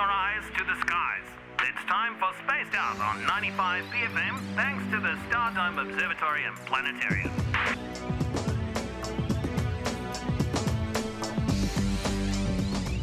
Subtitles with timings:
[0.00, 1.26] your eyes to the skies.
[1.60, 7.30] It's time for Spaced Out on 95 BFM, thanks to the Stardome Observatory and Planetarium.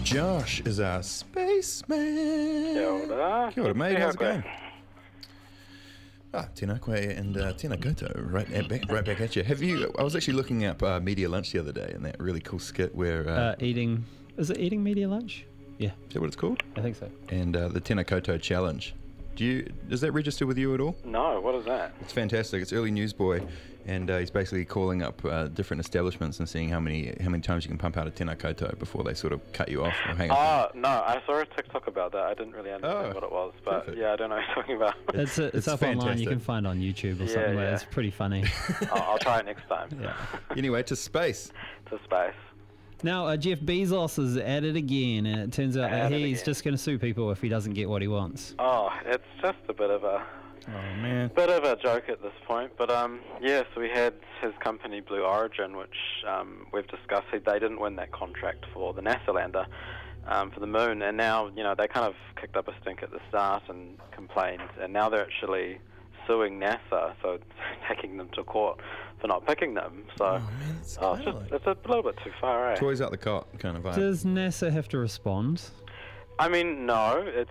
[0.04, 2.74] Josh is our spaceman.
[2.74, 3.52] Kia ora.
[3.54, 4.00] Kia ora, mate.
[4.00, 4.44] How's it going?
[6.34, 9.44] Ah, tēnā koe and uh, tēnā koutou, right, at back, right back at you.
[9.44, 9.92] Have you?
[10.00, 12.60] I was actually looking up uh, Media Lunch the other day, and that really cool
[12.60, 14.06] skit where uh, Uh, eating.
[14.38, 15.47] Is it eating media lunch?
[15.78, 16.64] Yeah, is that what it's called?
[16.76, 17.10] I think so.
[17.30, 18.96] And uh, the tēnā koutou challenge.
[19.36, 19.72] Do you?
[19.88, 20.96] Does that register with you at all?
[21.06, 21.94] No, what is that?
[22.02, 22.60] It's fantastic.
[22.64, 23.44] It's early newsboy,
[23.86, 27.44] and uh, he's basically calling up uh, different establishments and seeing how many how many
[27.44, 29.94] times you can pump out a tēnā koutou before they sort of cut you off
[30.10, 30.72] or hang up.
[30.74, 32.24] Oh, no, I saw a TikTok about that.
[32.24, 33.98] I didn't really understand Oh, what it was, but perfect.
[34.00, 34.96] yeah, I don't know what you're talking about.
[35.14, 36.18] It's, uh, it's, It's up online.
[36.18, 37.58] You can find on YouTube or Yeah, something.
[37.58, 37.74] Yeah.
[37.76, 38.44] It's pretty funny.
[38.92, 39.90] I'll, I'll try it next time.
[40.02, 40.16] yeah.
[40.58, 41.52] Anyway, to space.
[41.92, 42.34] To space.
[43.04, 46.20] Now uh, Jeff Bezos is at it again, and it turns out that At it
[46.20, 48.56] he's just going to sue people if he doesn't get what he wants.
[48.60, 50.26] Oh, it's just a bit of a
[50.70, 51.32] Oh man.
[51.34, 52.72] bit of a joke at this point.
[52.78, 55.96] But um, yeah, so we had his company Blue Origin, which
[56.28, 57.28] um, we've discussed.
[57.32, 59.66] They didn't win that contract for the NASA lander
[60.28, 63.02] um, for the moon, and now you know they kind of kicked up a stink
[63.02, 65.78] at the start and complained, and now they're actually
[66.28, 67.40] suing NASA, so
[67.90, 68.80] taking them to court
[69.20, 70.04] for not picking them.
[70.18, 72.76] So Oh man, it's, oh, it's, just, it's a little bit too far, eh?
[72.76, 73.96] toys out the cot kind of vibe.
[73.96, 75.64] Does NASA have to respond?
[76.40, 77.24] I mean, no.
[77.26, 77.50] It's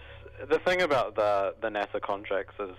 [0.48, 2.76] the thing about the the NASA contracts is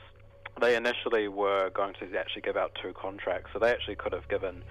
[0.62, 4.28] they initially were going to actually give out two contracts, so they actually could have
[4.30, 4.64] given.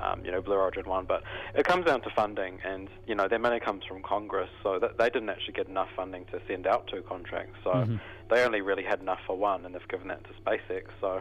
[0.00, 1.22] Um, you know, Blue Origin one, but
[1.54, 4.96] it comes down to funding, and you know, their money comes from Congress, so that
[4.98, 7.58] they didn't actually get enough funding to send out two contracts.
[7.64, 7.98] So Mhm.
[8.30, 10.84] they only really had enough for one, and they've given that to SpaceX.
[11.00, 11.20] So,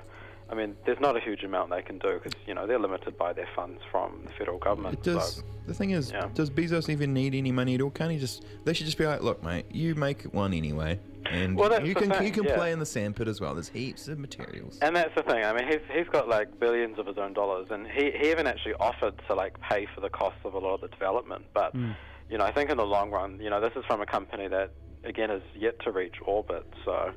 [0.49, 3.17] I mean, there's not a huge amount they can do because you know they're limited
[3.17, 5.01] by their funds from the federal government.
[5.03, 5.37] Does.
[5.37, 6.29] So, The thing is, Yeah.
[6.33, 7.89] does Bezos even need any money at all?
[7.89, 8.45] Can't he just?
[8.63, 10.97] They should just be like, look, mate, you make one anyway,
[11.31, 12.55] and Well, that's you the can thing, you can yeah.
[12.55, 13.53] play in the sandpit as well.
[13.53, 14.79] There's heaps of materials.
[14.81, 15.43] And that's the thing.
[15.43, 18.47] I mean, he's he's got like billions of his own dollars, and he he even
[18.47, 21.45] actually offered to like pay for the cost of a lot of the development.
[21.53, 21.95] But Mm.
[22.29, 24.47] you know, I think in the long run, you know, this is from a company
[24.47, 24.71] that
[25.03, 26.65] again is yet to reach orbit.
[26.85, 27.11] So,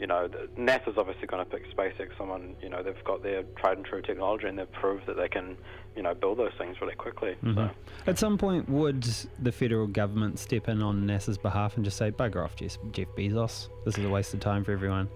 [0.00, 0.28] you know,
[0.58, 2.16] NASA's obviously going to pick SpaceX.
[2.16, 5.28] Someone, you know, they've got their tried and true technology, and they've proved that they
[5.28, 5.58] can,
[5.94, 7.36] you know, build those things really quickly.
[7.44, 7.54] Mhm.
[7.54, 7.70] So.
[8.06, 9.02] At some point, would
[9.38, 13.08] the federal government step in on NASA's behalf and just say, "Bugger off, Jeff, Jeff
[13.08, 13.68] Bezos.
[13.84, 15.08] This is a waste of time for everyone."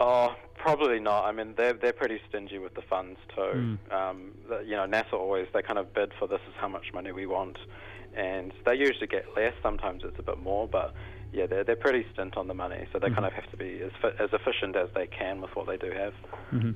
[0.00, 1.24] Oh, probably not.
[1.24, 3.78] I mean, they're they're pretty stingy with the funds too.
[3.90, 3.92] Mm.
[3.92, 4.32] Um,
[4.64, 7.26] you know, NASA always they kind of bid for this is how much money we
[7.26, 7.58] want,
[8.16, 9.54] and they usually get less.
[9.62, 10.94] Sometimes it's a bit more, but
[11.32, 12.86] yeah, they're they're pretty stint on the money.
[12.92, 13.14] So they Mhm.
[13.14, 15.90] kind of have to be as as efficient as they can with what they do
[15.92, 16.14] have.
[16.50, 16.72] hmm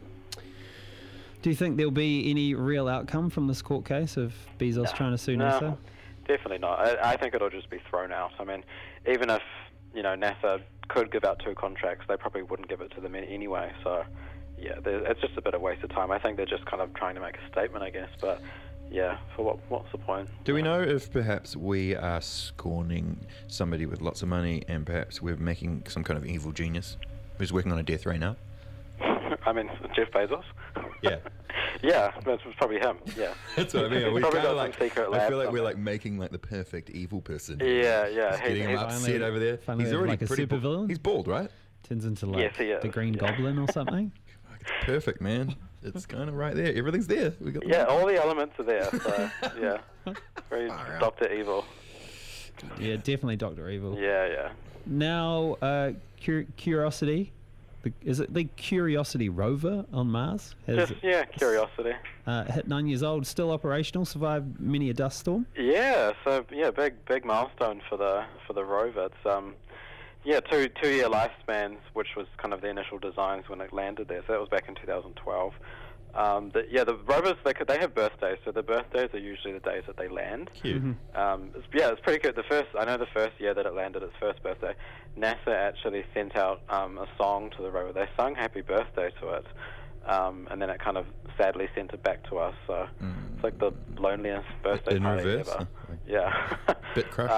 [1.43, 4.93] Do you think there'll be any real outcome from this court case of Bezos No.
[4.93, 5.45] trying to sue No.
[5.45, 5.77] NASA?
[6.27, 6.81] Definitely not.
[6.81, 8.33] I, I think it'll just be thrown out.
[8.41, 8.65] I mean,
[9.07, 9.43] even if
[9.95, 13.15] you know NASA could give out two contracts, they probably wouldn't give it to them
[13.15, 13.71] anyway.
[13.85, 14.05] So,
[14.59, 16.11] yeah, it's just a bit of waste of time.
[16.11, 18.09] I think they're just kind of trying to make a statement, I guess.
[18.21, 18.41] But
[18.91, 19.59] yeah, for what?
[19.69, 20.29] What's the point?
[20.45, 25.21] Do we know if perhaps we are scorning somebody with lots of money, and perhaps
[25.21, 26.97] we're making some kind of evil genius
[27.39, 28.37] who's working on a death ray now?
[29.01, 30.43] I mean, Jeff Bezos.
[31.03, 31.17] Yeah.
[31.83, 32.97] yeah, that's probably him.
[33.17, 33.33] Yeah.
[33.57, 34.13] That's what I mean.
[34.15, 36.39] We Probably kinda got some like, secret I feel like we're like making like the
[36.39, 37.59] perfect evil person.
[37.61, 38.31] Yeah, yeah.
[38.31, 39.59] Just he- getting him he's- upset Finally- over there.
[39.79, 40.63] He's already like, a pretty bald.
[40.63, 40.89] supervillain?
[40.89, 41.51] He's bald, right?
[41.83, 43.21] Turns into like Yes, the Green yeah.
[43.31, 44.11] Goblin or something.
[44.61, 45.55] It's perfect, man.
[45.95, 46.75] It's kind of right there.
[46.75, 47.33] Everything's there.
[47.41, 48.85] We got Yeah, all the elements are there.
[48.91, 49.31] So
[49.61, 50.13] yeah,
[50.51, 51.65] very Doctor Evil.
[52.79, 53.99] yeah, definitely Doctor Evil.
[53.99, 54.53] Yeah, yeah.
[54.87, 55.93] Now, uh,
[56.25, 57.33] Cur- Curiosity,
[57.83, 60.55] the, is it the Curiosity rover on Mars?
[60.67, 61.93] Has Just yeah, curiosity.
[62.27, 65.47] uh, hit nine years old, still operational, survived many a dust storm.
[65.57, 69.07] Yeah, so yeah, big big milestone for the for the rover.
[69.07, 69.55] It's um
[70.27, 74.09] yeah, two two year lifespans, which was kind of the initial designs when it landed
[74.09, 74.23] there.
[74.27, 75.53] So that was back in 2012.
[76.15, 79.53] Um, the, yeah, the rovers they could, they have birthdays, so the birthdays are usually
[79.53, 80.51] the days that they land.
[80.55, 80.83] Cute.
[80.83, 80.97] Mhm.
[81.15, 82.35] Um, it's, yeah, it's pretty good.
[82.35, 84.75] The first, I know the first year that it landed, its first birthday,
[85.19, 87.93] NASA actually sent out um, a song to the rover.
[87.93, 89.47] They sung "Happy Birthday" to it,
[90.07, 91.07] um, and then it kind of
[91.37, 92.55] sadly sent it back to us.
[92.67, 92.89] So
[93.35, 95.69] it's like the loneliest birthday In party reverse, ever.
[96.07, 96.57] Yeah.
[96.95, 97.33] Bit crushed.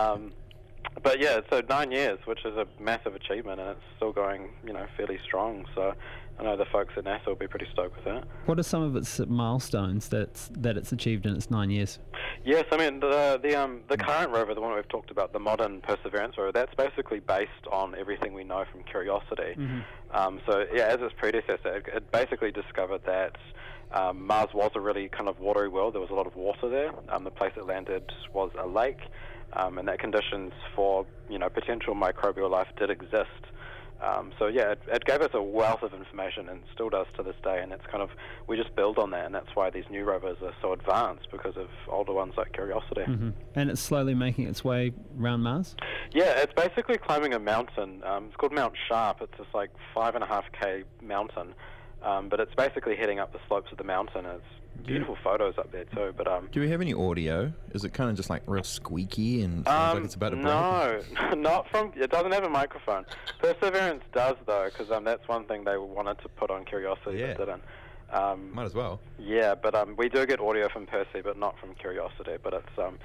[1.02, 4.72] But yeah, so nine years, which is a massive achievement, and it's still going, you
[4.72, 5.66] know, fairly strong.
[5.74, 5.94] So
[6.38, 8.24] I know the folks at NASA will be pretty stoked with that.
[8.46, 11.98] What are some of its milestones that's, that it's achieved in its nine years?
[12.44, 15.40] Yes, I mean the the um the current rover, the one we've talked about, the
[15.40, 19.56] modern Perseverance rover, that's basically based on everything we know from Curiosity.
[20.12, 23.36] Um, so yeah, as its predecessor, it, it basically discovered that
[23.92, 25.94] um, Mars was a really kind of watery world.
[25.94, 26.92] There was a lot of water there.
[27.08, 29.00] Um, the place it landed was a lake.
[29.54, 33.28] Um, and that conditions for you know potential microbial life did exist.
[34.00, 37.22] Um, so yeah, it, it gave us a wealth of information and still does to
[37.24, 37.60] this day.
[37.60, 38.10] And it's kind of
[38.46, 41.56] we just build on that, and that's why these new rovers are so advanced because
[41.56, 43.02] of older ones like Curiosity.
[43.04, 45.74] hmm And it's slowly making its way around Mars.
[46.12, 48.02] Yeah, it's basically climbing a mountain.
[48.04, 49.18] Um, it's called Mount Sharp.
[49.20, 51.54] It's this like five and a half k mountain,
[52.02, 54.24] um, but it's basically heading up the slopes of the mountain.
[54.26, 56.14] It's beautiful photos up there too.
[56.16, 57.52] But um, Do we have any audio?
[57.72, 60.36] Is it kind of just like real squeaky and sounds um, like it's about to
[60.36, 60.46] break?
[60.46, 61.92] no, not from.
[61.96, 63.04] It doesn't have a microphone.
[63.40, 67.34] Perseverance does though, because um, that's one thing they wanted to put on Curiosity Yeah.
[67.36, 67.62] but didn't.
[68.10, 69.00] Um, Might as well.
[69.18, 72.36] yeah, but um, we do get audio from Percy, but not from Curiosity.
[72.42, 72.98] But it's um,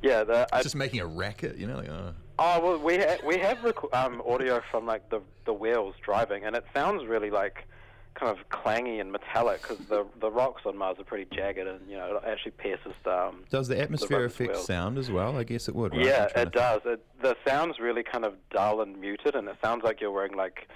[0.00, 1.76] yeah, the, I, just making a racket, you know?
[1.78, 5.52] Like, uh, Oh well, we ha- we have rec- um, audio from like the the
[5.52, 7.66] wheels driving, and it sounds really like
[8.14, 11.80] kind of clangy and metallic because the the rocks on Mars are pretty jagged, and
[11.88, 13.26] you know it actually pierces the.
[13.26, 14.66] Um, does the atmosphere rover's affect wheels.
[14.66, 15.36] sound as well?
[15.36, 16.04] I guess it would, right?
[16.04, 16.82] Yeah, it does.
[16.84, 20.36] It, the sound's really kind of dull and muted, and it sounds like you're wearing
[20.36, 20.68] like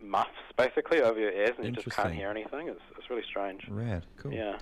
[0.00, 2.68] muffs basically over your ears, and you just can't hear anything.
[2.68, 3.62] It's it's really strange.
[3.62, 3.76] think.
[3.76, 4.32] Rad, cool.
[4.32, 4.56] Yeah.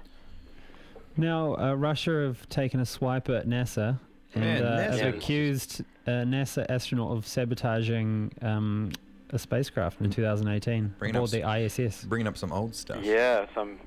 [1.16, 3.98] Now, uh, Russia have taken a swipe at NASA
[4.34, 4.98] and Man, uh, NASA.
[4.98, 8.90] have accused a NASA astronaut of sabotaging um,
[9.32, 12.04] a spacecraft in 2018 Bringing up aboard the ISS.
[12.04, 13.02] Bringing up some old stuff.
[13.02, 13.78] Yeah, some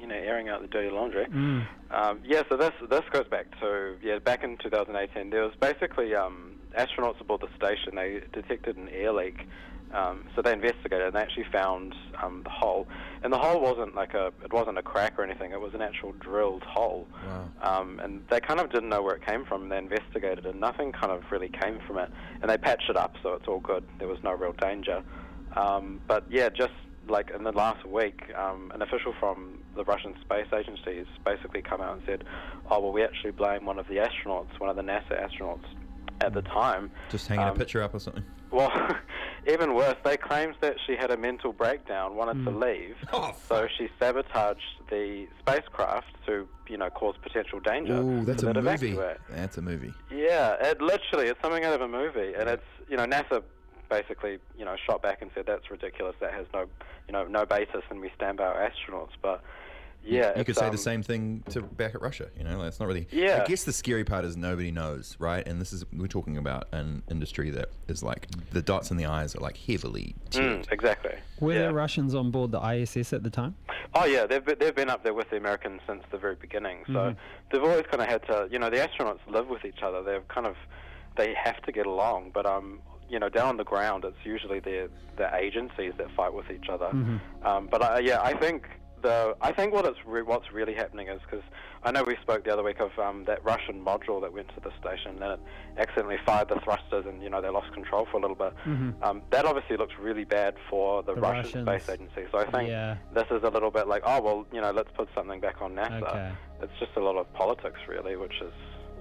[0.00, 1.26] you know airing out the dirty laundry.
[1.26, 1.66] Mm.
[1.90, 5.30] Um, yeah, so this this goes back to yeah back in 2018.
[5.30, 7.96] There was basically um, astronauts aboard the station.
[7.96, 9.46] They detected an air leak,
[9.94, 12.86] um, so they investigated and they actually found um, the hole.
[13.22, 15.52] And the hole wasn't like a it wasn't a crack or anything.
[15.52, 17.06] It was an actual drilled hole.
[17.26, 17.48] Wow.
[17.80, 19.68] Um, and they kind of didn't know where it came from.
[19.68, 22.10] They investigated, and nothing kind of really came from it.
[22.42, 23.84] And they patched it up, so it's all good.
[23.98, 25.02] There was no real danger.
[25.56, 26.72] Um, but yeah, just
[27.08, 31.62] like in the last week, um, an official from the Russian Space Agency has basically
[31.62, 32.24] come out and said,
[32.70, 35.64] "Oh well, we actually blame one of the astronauts, one of the NASA astronauts
[36.20, 38.24] at the time." Just hanging a Um, picture up or something.
[38.50, 38.70] Well,
[39.46, 42.62] even worse, they claimed that she had a mental breakdown, wanted to hmm.
[42.62, 44.60] leave, Oh, so she sabotaged
[44.90, 47.94] the spacecraft to, you know, cause potential danger.
[47.94, 48.68] Ooh, that's so a movie.
[48.90, 49.16] evacuate.
[49.30, 49.92] That's a movie.
[50.10, 53.42] Yeah, it literally, it's something out of a movie, and it's, you know, NASA
[53.90, 56.16] basically, you know, shot back and said that's ridiculous.
[56.20, 56.66] That has no,
[57.06, 59.12] you know, no basis, and we stand by our astronauts.
[59.22, 59.42] But
[60.04, 62.28] yeah, you it's, could say um, the same thing to back at Russia.
[62.36, 63.08] You know, like, it's not really.
[63.10, 63.42] Yeah.
[63.42, 65.46] I guess the scary part is nobody knows, right?
[65.46, 69.06] And this is we're talking about an industry that is like the dots in the
[69.06, 70.62] eyes are like heavily tiered.
[70.62, 71.14] Mm, exactly.
[71.40, 71.58] Were yeah.
[71.60, 73.56] there Russians on board the ISS at the time?
[73.94, 76.84] Oh yeah, they've been, they've been up there with the Americans since the very beginning.
[76.86, 77.16] So Mhm.
[77.50, 80.02] they've always kind of had to, you know, the astronauts live with each other.
[80.02, 80.56] They've kind of,
[81.16, 82.32] they have to get along.
[82.34, 86.32] But um, you know, down on the ground, it's usually the the agencies that fight
[86.34, 86.86] with each other.
[86.86, 87.20] Mhm.
[87.44, 88.68] Um, but uh, yeah, I think
[89.04, 91.44] the I think what it's re- what's really happening is because
[91.84, 94.60] I know we spoke the other week of um, that Russian module that went to
[94.60, 95.40] the station and it
[95.78, 98.52] accidentally fired the thrusters and you know they lost control for a little bit.
[98.66, 98.94] Mhm.
[99.02, 101.82] Um, that obviously looks really bad for the, The Russian Russians.
[101.84, 102.24] space agency.
[102.32, 102.96] So I think Yeah.
[103.12, 105.74] this is a little bit like, oh well, you know, let's put something back on
[105.76, 106.02] NASA.
[106.02, 106.32] Okay.
[106.62, 108.52] It's just a lot of politics, really, which is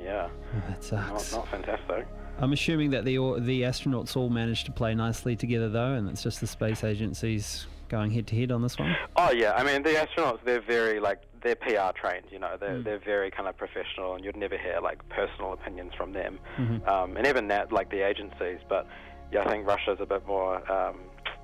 [0.02, 0.28] yeah,
[0.68, 1.34] That not, sucks.
[1.34, 2.06] not fantastic.
[2.40, 6.24] I'm assuming that the the astronauts all managed to play nicely together, though, and it's
[6.24, 8.96] just the space agencies going head to head on this one.
[9.16, 12.80] Oh yeah, I mean the astronauts they're very like they're PR trained, you know, they're
[12.80, 12.84] Mm.
[12.86, 16.88] they're very kind of professional, and you'd never hear like personal opinions from them, Mhm.
[16.88, 18.60] um, and even that like the agencies.
[18.68, 18.88] But
[19.32, 20.96] yeah, I think Russia's a bit more um,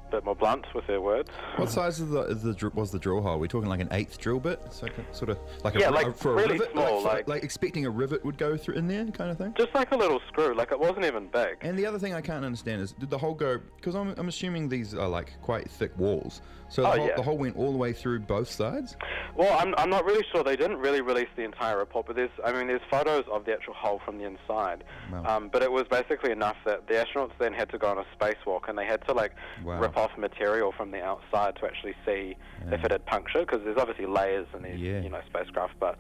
[0.10, 1.30] bit more blunt with their words.
[1.58, 3.34] What size of the, is the was the drill hole?
[3.34, 4.62] Are we talking like an eighth drill bit?
[4.72, 6.96] So like sort of like a, Yeah, ri- like a- for a really rivet, small,
[6.96, 9.54] like, for- like- like expecting a rivet would go through in there, kind of thing.
[9.58, 11.58] Just like a little screw, like it wasn't even big.
[11.62, 13.60] And the other thing I can't understand is did the hole go?
[13.78, 16.42] Because I'm, I'm assuming these are like quite thick walls.
[16.72, 17.16] So the, Oh, hole, yeah.
[17.16, 18.96] the hole went all the way through both sides.
[19.36, 20.44] Well, I'm, I'm not really sure.
[20.44, 23.54] They didn't really release the entire report, but there's, I mean, there's photos of the
[23.54, 24.84] actual hole from the inside.
[25.12, 25.24] Wow.
[25.26, 28.06] Um, but it was basically enough that the astronauts then had to go on a
[28.16, 29.32] spacewalk, and they had to like
[29.64, 29.80] Wow.
[29.80, 32.36] rip off material from the outside to actually see
[32.72, 35.02] if it had punctured, because there's obviously layers in these, Yeah.
[35.02, 35.74] you know, spacecraft.
[35.80, 35.98] But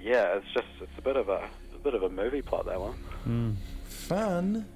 [0.00, 2.80] yeah, it's just it's a bit of a, a bit of a movie plot that
[2.80, 3.56] one.
[3.86, 4.66] Fun.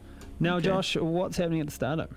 [0.40, 0.66] Now, Okay.
[0.66, 2.10] Josh, what's happening at the Stardome?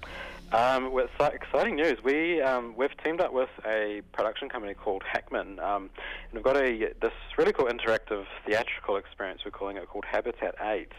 [0.52, 1.98] Um, with exci- exciting news.
[2.04, 5.90] We um, we've teamed up with a production company called Hackman, um,
[6.24, 9.42] and we've got a this really cool interactive theatrical experience.
[9.44, 10.92] We're calling it called Habitat Eight.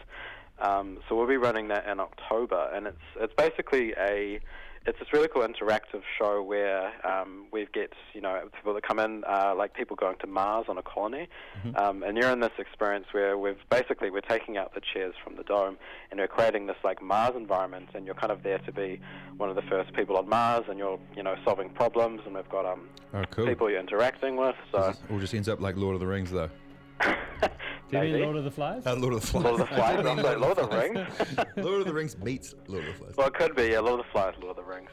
[0.59, 4.39] Um, so we'll be running that in October, and it's it's basically a
[4.87, 8.99] it's this really cool interactive show where um, we get you know people that come
[8.99, 11.27] in uh, like people going to Mars on a colony,
[11.75, 15.35] um, and you're in this experience where we've basically we're taking out the chairs from
[15.35, 15.77] the dome
[16.09, 18.99] and we're creating this like Mars environment, and you're kind of there to be
[19.37, 22.49] one of the first people on Mars, and you're you know solving problems, and we've
[22.49, 23.45] got um Oh, cool.
[23.45, 24.89] people you're interacting with, so.
[24.89, 26.49] Is- all just ends up like Lord of the Rings, though.
[27.89, 28.85] Do you mean Lord of the Flies?
[28.85, 29.43] Uh, Lord of the Flies.
[29.43, 30.05] Lord of the Flies.
[30.05, 31.47] I'm like, Lord of the Rings.
[31.57, 33.15] Lord of the Rings beats Lord of the Flies.
[33.17, 33.67] well, it could be.
[33.67, 34.89] Yeah, Lord of the Flies, Lord of the Rings.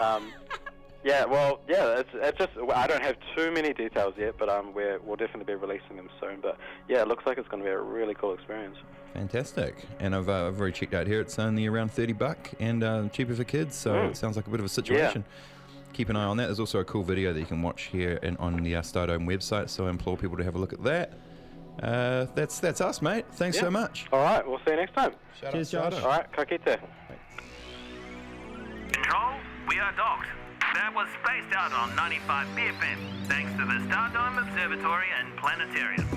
[0.00, 0.32] Um,
[1.04, 4.72] yeah, well, yeah, it's, it's just I don't have too many details yet, but um,
[4.72, 6.40] we're, we'll definitely be releasing them soon.
[6.40, 6.56] But
[6.88, 8.76] yeah, it looks like it's going to be a really cool experience.
[9.12, 9.74] Fantastic.
[10.00, 11.20] And I've, uh, I've already checked out here.
[11.20, 14.10] It's only around 30 buck and uh, cheaper for kids, so Mm.
[14.10, 15.24] it sounds like a bit of a situation.
[15.26, 15.36] Yeah
[15.92, 16.46] Keep an eye on that.
[16.46, 19.26] There's also a cool video that you can watch here and on the uh, Stardome
[19.26, 21.12] website, so I implore people to have a look at that.
[21.82, 23.24] Uh, that's that's us, mate.
[23.32, 23.62] Thanks Yeah.
[23.64, 24.06] so much.
[24.12, 25.14] All right, we'll see you next time.
[25.40, 26.02] Shout Cheers, out Josh.
[26.02, 26.80] All right, ka kite.
[28.92, 29.32] Control,
[29.68, 30.28] we are docked.
[30.74, 36.08] That was spaced out on 95 BFM, thanks to the Stardome Observatory and Planetarium.